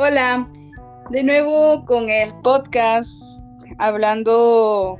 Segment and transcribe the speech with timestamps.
[0.00, 0.48] Hola,
[1.10, 3.10] de nuevo con el podcast
[3.80, 4.96] hablando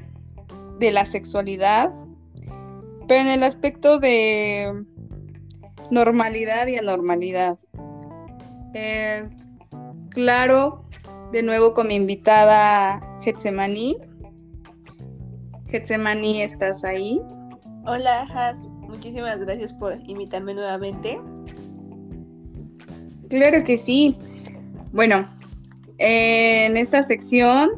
[0.80, 1.94] de la sexualidad,
[3.06, 4.84] pero en el aspecto de
[5.92, 7.60] normalidad y anormalidad.
[8.74, 9.28] Eh,
[10.10, 10.82] claro,
[11.30, 13.98] de nuevo con mi invitada Getsemaní.
[15.68, 17.22] Getsemaní, ¿estás ahí?
[17.86, 18.64] Hola, Has.
[18.88, 21.20] Muchísimas gracias por invitarme nuevamente.
[23.28, 24.18] Claro que sí.
[24.92, 25.24] Bueno,
[25.98, 27.70] en esta sección,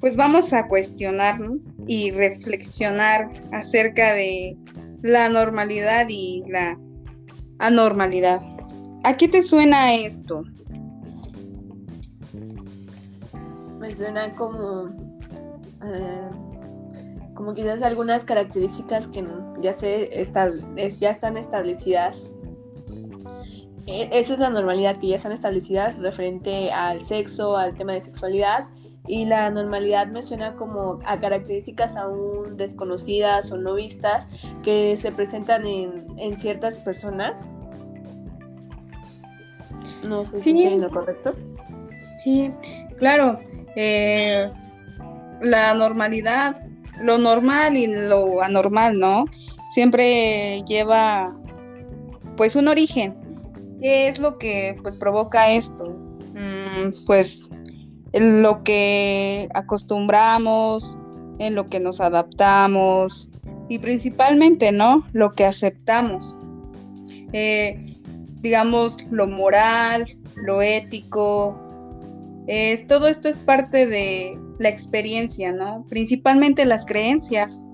[0.00, 1.40] pues vamos a cuestionar
[1.86, 4.56] y reflexionar acerca de
[5.02, 6.78] la normalidad y la
[7.58, 8.40] anormalidad.
[9.04, 10.44] ¿A qué te suena esto?
[13.78, 14.88] Me suena como,
[15.84, 16.30] eh,
[17.34, 19.26] como quizás algunas características que
[19.62, 20.10] ya, se
[21.00, 22.30] ya están establecidas
[23.86, 28.68] esa es la normalidad que ya están establecidas referente al sexo, al tema de sexualidad.
[29.06, 34.28] Y la normalidad me suena como a características aún desconocidas o no vistas
[34.62, 37.50] que se presentan en, ciertas personas.
[40.06, 41.34] No sé si estoy en lo correcto.
[42.22, 42.52] Sí,
[42.98, 43.40] claro.
[43.74, 44.50] Eh,
[45.40, 46.56] la normalidad,
[47.00, 49.24] lo normal y lo anormal, ¿no?
[49.70, 51.34] Siempre lleva
[52.36, 53.19] pues un origen,
[53.80, 55.96] ¿Qué es lo que pues provoca esto?
[56.34, 57.48] Mm, pues
[58.12, 60.98] en lo que acostumbramos,
[61.38, 63.30] en lo que nos adaptamos
[63.68, 65.06] y principalmente, ¿no?
[65.12, 66.36] Lo que aceptamos.
[67.32, 67.96] Eh,
[68.40, 71.58] digamos, lo moral, lo ético,
[72.88, 75.86] todo esto es parte de la experiencia, ¿no?
[75.88, 77.64] Principalmente las creencias,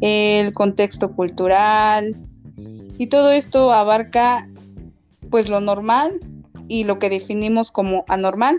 [0.00, 2.16] el contexto cultural
[2.98, 4.48] y todo esto abarca
[5.36, 6.18] pues lo normal
[6.66, 8.58] y lo que definimos como anormal,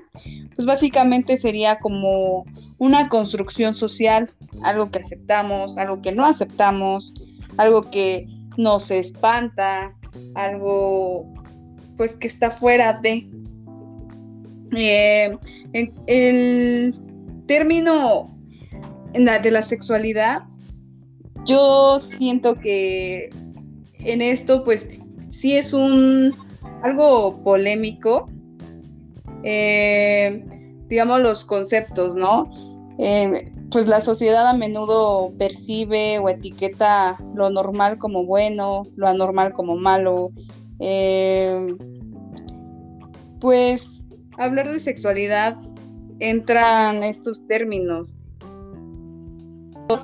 [0.55, 2.45] pues básicamente sería como
[2.77, 4.29] una construcción social,
[4.61, 7.15] algo que aceptamos, algo que no aceptamos,
[7.57, 8.27] algo que
[8.57, 9.91] nos espanta,
[10.35, 11.25] algo
[11.97, 13.27] pues que está fuera de.
[14.77, 15.35] Eh,
[16.05, 16.95] el
[17.47, 18.37] término
[19.13, 20.43] de la sexualidad,
[21.43, 23.31] yo siento que
[23.97, 24.87] en esto pues
[25.31, 26.35] sí es un
[26.81, 28.25] algo polémico,
[29.43, 30.43] eh,
[30.87, 32.49] digamos los conceptos, ¿no?
[32.99, 39.53] Eh, pues la sociedad a menudo percibe o etiqueta lo normal como bueno, lo anormal
[39.53, 40.31] como malo.
[40.79, 41.75] Eh,
[43.39, 44.05] pues
[44.37, 45.57] hablar de sexualidad
[46.19, 48.15] entran estos términos.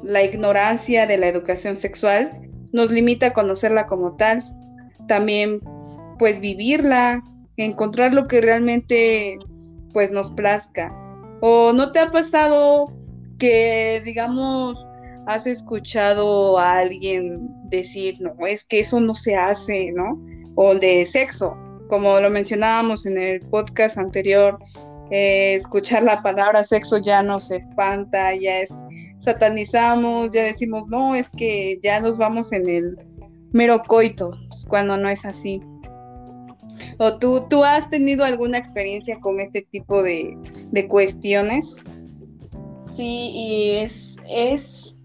[0.04, 4.44] La ignorancia de la educación sexual nos limita a conocerla como tal.
[5.08, 5.62] También
[6.18, 7.24] pues vivirla,
[7.58, 9.38] encontrar lo que realmente
[9.94, 10.94] pues nos plazca.
[11.42, 12.86] ¿O no te ha pasado
[13.38, 14.88] que digamos
[15.28, 20.22] has escuchado a alguien decir, no, es que eso no se hace, ¿no?
[20.56, 21.56] O de sexo,
[21.88, 24.58] como lo mencionábamos en el podcast anterior,
[25.12, 28.72] eh, escuchar la palabra sexo ya nos espanta, ya es
[29.20, 32.98] satanizamos, ya decimos, no, es que ya nos vamos en el
[33.54, 34.32] mero coito,
[34.68, 35.62] cuando no es así.
[37.04, 40.38] ¿O tú, tú has tenido alguna experiencia con este tipo de,
[40.88, 41.76] cuestiones?
[42.86, 44.96] Sí, y es, es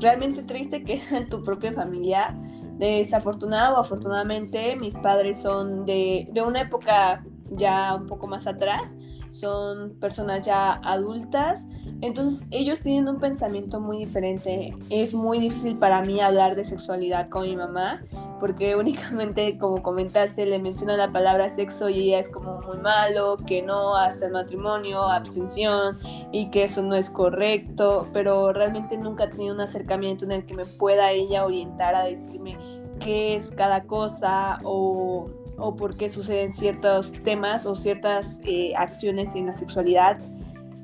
[0.00, 2.34] realmente triste que en tu propia familia.
[2.78, 8.94] Desafortunado o afortunadamente, mis padres son de, de una época ya un poco más atrás,
[9.32, 11.66] son personas ya adultas,
[12.00, 14.76] entonces ellos tienen un pensamiento muy diferente.
[14.90, 18.02] Es muy difícil para mí hablar de sexualidad con mi mamá
[18.42, 23.36] porque únicamente, como comentaste, le menciona la palabra sexo y ella es como muy malo,
[23.46, 25.98] que no hasta el matrimonio, abstención
[26.32, 30.44] y que eso no es correcto, pero realmente nunca he tenido un acercamiento en el
[30.44, 32.58] que me pueda ella orientar a decirme
[32.98, 39.28] qué es cada cosa o, o por qué suceden ciertos temas o ciertas eh, acciones
[39.34, 40.18] en la sexualidad.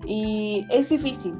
[0.06, 1.34] Y es difícil,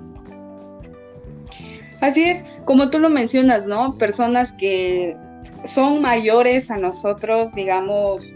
[2.00, 3.98] Así es, como tú lo mencionas, ¿no?
[3.98, 5.16] Personas que
[5.64, 8.32] son mayores a nosotros, digamos,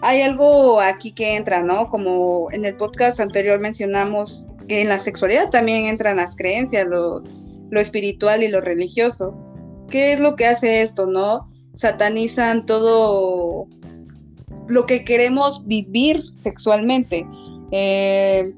[0.00, 1.88] hay algo aquí que entra, ¿no?
[1.88, 7.22] Como en el podcast anterior mencionamos que en la sexualidad también entran las creencias, lo,
[7.70, 9.36] lo espiritual y lo religioso.
[9.90, 11.50] ¿Qué es lo que hace esto, no?
[11.74, 13.66] Satanizan todo
[14.72, 17.26] lo que queremos vivir sexualmente.
[17.70, 18.52] Eh,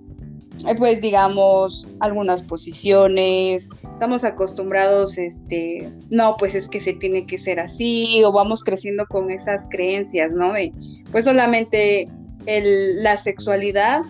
[0.78, 7.58] pues digamos, algunas posiciones, estamos acostumbrados, este, no, pues es que se tiene que ser
[7.58, 10.52] así, o vamos creciendo con esas creencias, ¿no?
[10.52, 10.72] De,
[11.10, 12.08] pues solamente
[12.46, 14.02] la sexualidad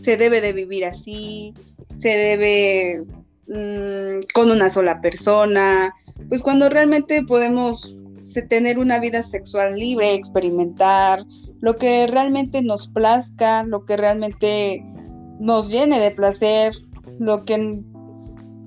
[0.00, 1.54] se debe de vivir así,
[1.96, 3.04] se debe
[3.48, 5.92] mm, con una sola persona,
[6.28, 7.96] pues cuando realmente podemos
[8.40, 11.26] tener una vida sexual libre, experimentar
[11.60, 14.82] lo que realmente nos plazca, lo que realmente
[15.38, 16.72] nos llene de placer,
[17.18, 17.82] lo que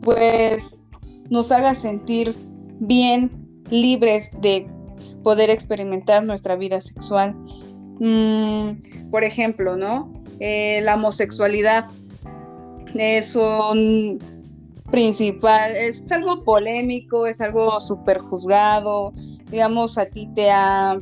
[0.01, 0.85] pues
[1.29, 2.35] nos haga sentir
[2.79, 3.31] bien,
[3.71, 4.67] libres de
[5.23, 7.35] poder experimentar nuestra vida sexual.
[7.99, 10.13] Mm, por ejemplo, ¿no?
[10.39, 11.89] Eh, la homosexualidad
[12.93, 14.19] es un
[14.91, 19.13] principal, es algo polémico, es algo súper juzgado.
[19.49, 20.99] Digamos, a ti te ha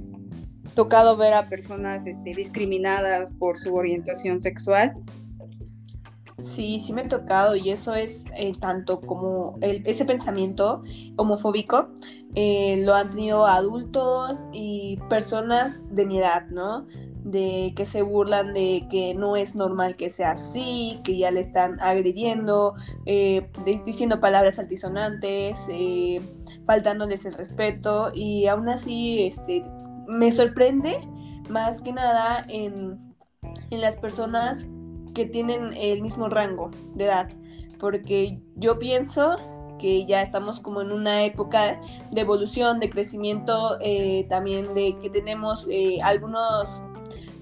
[0.73, 4.95] tocado ver a personas este, discriminadas por su orientación sexual.
[6.41, 10.81] Sí, sí me ha tocado y eso es eh, tanto como ese pensamiento
[11.15, 11.89] homofóbico
[12.35, 16.87] eh, lo han tenido adultos y personas de mi edad, ¿no?
[17.23, 21.39] De que se burlan de que no es normal que sea así, que ya le
[21.39, 22.75] están agrediendo,
[23.05, 23.49] eh,
[23.85, 25.57] diciendo palabras altisonantes,
[26.65, 29.63] faltándoles el respeto y aún así este,
[30.07, 30.97] me sorprende
[31.49, 32.99] más que nada en,
[33.69, 34.67] en las personas
[35.13, 37.29] que tienen el mismo rango de edad,
[37.79, 39.35] porque yo pienso
[39.79, 41.79] que ya estamos como en una época
[42.11, 46.81] de evolución, de crecimiento, eh, también de que tenemos eh, algunos,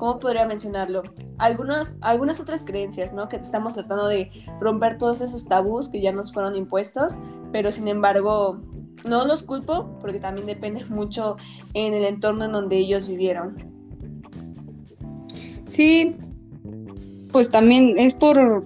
[0.02, 1.04] ¿cómo podría mencionarlo?
[1.38, 3.30] Algunas, algunas otras creencias, ¿no?
[3.30, 7.20] Que estamos tratando de romper todos esos tabús que ya nos fueron impuestos,
[7.52, 8.60] pero sin embargo
[9.06, 11.38] no los culpo porque también depende mucho
[11.76, 13.58] en el entorno en donde ellos vivieron.
[15.68, 16.16] Sí,
[17.32, 18.66] pues también es por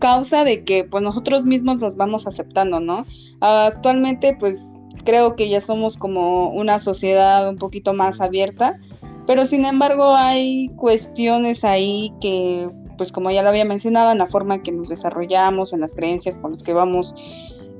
[0.00, 3.06] causa de que pues nosotros mismos nos vamos aceptando, ¿no?
[3.40, 8.80] Actualmente pues creo que ya somos como una sociedad un poquito más abierta,
[9.26, 14.26] pero sin embargo hay cuestiones ahí que pues como ya lo había mencionado, en la
[14.26, 17.12] forma en que nos desarrollamos, en las creencias con las que vamos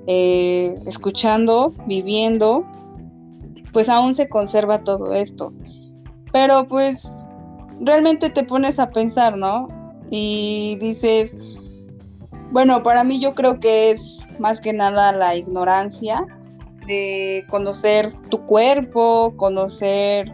[0.08, 2.64] eh, escuchando, viviendo,
[3.72, 5.52] pues aún se conserva todo esto.
[6.32, 7.06] Pero pues
[7.78, 9.68] realmente te pones a pensar, ¿no?
[10.10, 11.36] y dices,
[12.50, 16.24] bueno, para mí yo creo que es más que nada la ignorancia
[16.86, 20.30] de conocer tu cuerpo, conocer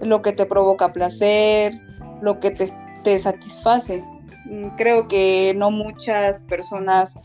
[0.00, 1.80] lo que te provoca placer,
[2.20, 2.72] lo que te,
[3.04, 4.02] te satisface.
[4.46, 7.18] Mm, creo que no muchas personas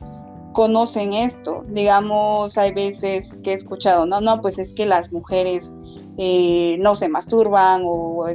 [0.53, 1.63] conocen esto.
[1.69, 5.75] Digamos, hay veces que he escuchado, no, no, pues es que las mujeres
[6.18, 8.25] eh, no se masturban o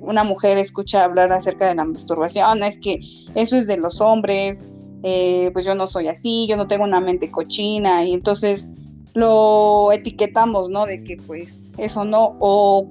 [0.00, 2.98] una mujer escucha hablar acerca de la masturbación, es que
[3.34, 4.68] eso es de los hombres,
[5.02, 8.68] eh, pues yo no soy así, yo no tengo una mente cochina, y entonces
[9.14, 10.86] lo etiquetamos, ¿no?
[10.86, 12.86] De que pues eso no, o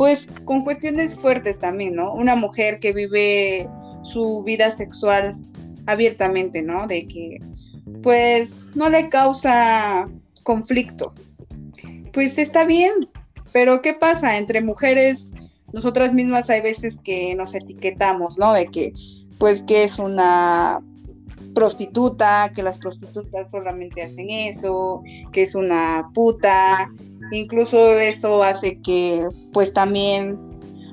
[0.00, 2.14] pues con cuestiones fuertes también, ¿no?
[2.14, 3.68] Una mujer que vive
[4.02, 5.34] su vida sexual
[5.84, 6.86] abiertamente, ¿no?
[6.86, 7.38] De que
[8.02, 10.08] pues no le causa
[10.42, 11.12] conflicto.
[12.14, 13.10] Pues está bien,
[13.52, 14.38] pero ¿qué pasa?
[14.38, 15.32] Entre mujeres
[15.74, 18.54] nosotras mismas hay veces que nos etiquetamos, ¿no?
[18.54, 18.94] De que,
[19.36, 20.80] pues, que es una
[21.54, 26.90] prostituta, que las prostitutas solamente hacen eso, que es una puta.
[27.32, 30.38] Incluso eso hace que, pues, también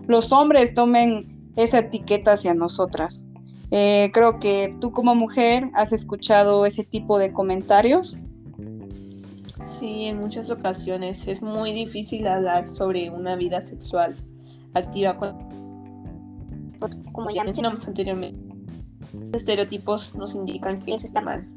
[0.07, 1.23] los hombres tomen
[1.55, 3.25] esa etiqueta hacia nosotras.
[3.71, 8.17] Eh, creo que tú como mujer has escuchado ese tipo de comentarios.
[9.79, 14.15] Sí, en muchas ocasiones es muy difícil hablar sobre una vida sexual
[14.73, 15.17] activa
[17.11, 18.39] como ya mencionamos anteriormente.
[19.33, 21.47] estereotipos nos indican que eso está mal,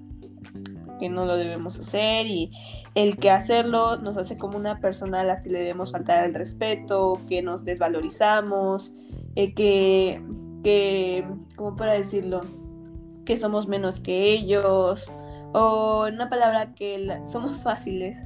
[1.00, 2.52] que no lo debemos hacer y
[2.94, 6.34] el que hacerlo nos hace como una persona a la que le debemos faltar el
[6.34, 8.92] respeto, que nos desvalorizamos,
[9.34, 10.22] eh, que,
[10.62, 11.26] que,
[11.56, 12.42] ¿cómo para decirlo?
[13.24, 15.10] Que somos menos que ellos,
[15.52, 18.22] o en una palabra que somos fáciles.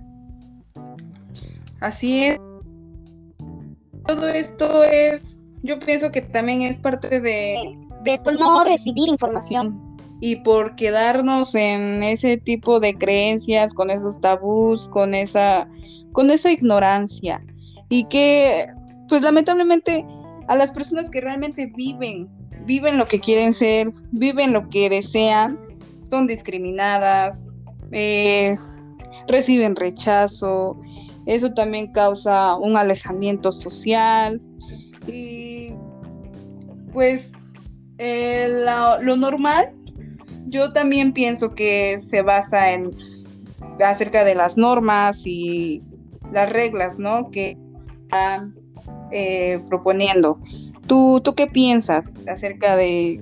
[1.81, 2.41] Así es
[4.07, 9.81] todo esto es, yo pienso que también es parte de, de no recibir información.
[10.25, 15.69] Y por quedarnos en ese tipo de creencias, con esos tabús, con esa,
[16.13, 17.45] con esa ignorancia.
[17.91, 18.67] Y que,
[19.07, 20.03] pues lamentablemente,
[20.49, 22.27] a las personas que realmente viven,
[22.65, 25.61] viven lo que quieren ser, viven lo que desean,
[26.09, 27.51] son discriminadas,
[27.93, 28.57] eh,
[29.29, 30.81] reciben rechazo,
[31.27, 34.41] eso también causa un alejamiento social
[35.07, 35.75] y
[36.95, 37.33] pues
[37.99, 38.65] eh,
[39.03, 39.84] lo normal
[40.55, 42.97] yo también pienso que se basa en
[43.85, 45.83] acerca de las normas y
[46.33, 47.33] las reglas, ¿no?
[47.33, 47.59] Que
[49.11, 50.39] eh, proponiendo.
[50.87, 53.21] ¿Tú, ¿Tú qué piensas acerca de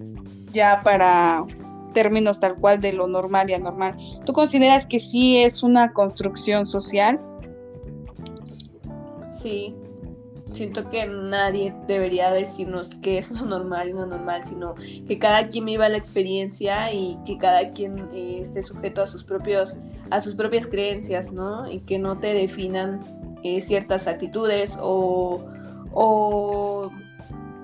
[0.52, 1.46] ya para
[1.94, 3.96] términos tal cual de lo normal y anormal?
[4.26, 7.18] ¿Tú consideras que sí es una construcción social?
[9.40, 9.74] Sí,
[10.52, 15.48] siento que nadie debería decirnos qué es lo normal y lo normal, sino que cada
[15.48, 19.76] quien viva la experiencia y que cada quien eh, esté sujeto a sus propios,
[20.10, 21.70] a sus propias creencias, ¿no?
[21.70, 23.00] Y que no te definan
[23.42, 25.44] eh, ciertas actitudes o,
[25.92, 26.90] o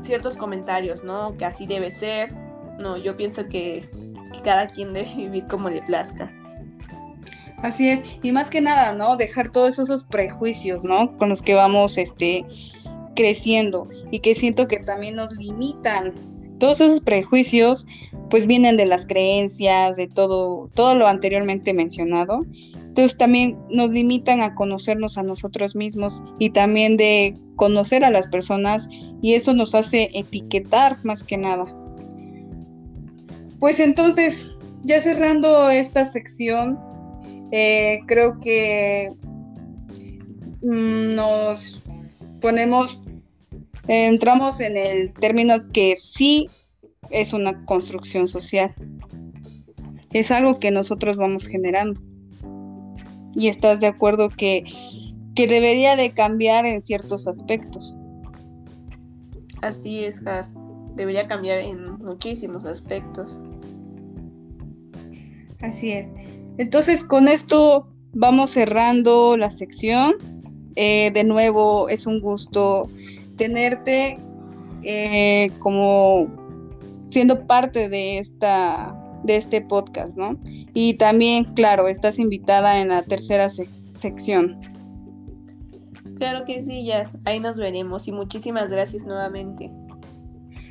[0.00, 1.36] ciertos comentarios, ¿no?
[1.36, 2.32] Que así debe ser.
[2.78, 3.88] No, yo pienso que,
[4.32, 6.32] que cada quien debe vivir como le plazca.
[7.62, 9.16] Así es, y más que nada, ¿no?
[9.16, 11.16] Dejar todos esos prejuicios, ¿no?
[11.18, 12.46] Con los que vamos, este,
[13.18, 16.14] creciendo y que siento que también nos limitan.
[16.60, 17.84] Todos esos prejuicios
[18.30, 22.42] pues vienen de las creencias, de todo, todo lo anteriormente mencionado.
[22.76, 28.28] Entonces también nos limitan a conocernos a nosotros mismos y también de conocer a las
[28.28, 28.88] personas
[29.20, 31.64] y eso nos hace etiquetar más que nada.
[33.58, 34.52] Pues entonces,
[34.84, 36.78] ya cerrando esta sección,
[37.50, 39.12] eh, creo que
[40.62, 41.82] mm, nos
[42.40, 43.02] ponemos,
[43.88, 46.48] entramos en el término que sí
[47.10, 48.74] es una construcción social.
[50.12, 52.00] Es algo que nosotros vamos generando.
[53.34, 54.64] Y estás de acuerdo que,
[55.34, 57.96] que debería de cambiar en ciertos aspectos.
[59.62, 60.48] Así es, Has.
[60.94, 63.38] Debería cambiar en muchísimos aspectos.
[65.60, 66.12] Así es.
[66.58, 70.14] Entonces, con esto vamos cerrando la sección.
[70.76, 72.88] Eh, de nuevo, es un gusto
[73.38, 74.18] tenerte
[74.82, 76.28] eh, como
[77.10, 80.38] siendo parte de esta de este podcast, ¿no?
[80.74, 84.60] Y también, claro, estás invitada en la tercera sección.
[86.18, 87.16] Claro que sí, Jazz.
[87.24, 89.70] Ahí nos veremos y muchísimas gracias nuevamente.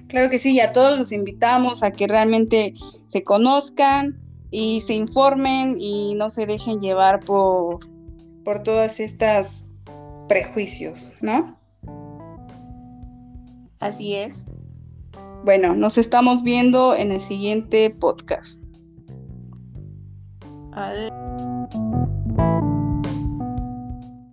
[0.08, 2.74] Claro que sí, y a todos los invitamos a que realmente
[3.08, 4.18] se conozcan
[4.52, 7.80] y se informen y no se dejen llevar por,
[8.46, 9.66] por todas estas
[10.30, 11.58] prejuicios, ¿no?
[13.80, 14.44] Así es.
[15.44, 18.64] Bueno, nos estamos viendo en el siguiente podcast.
[20.74, 21.17] Al...